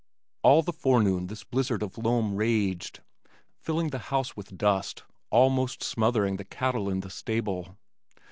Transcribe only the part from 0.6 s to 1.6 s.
the forenoon this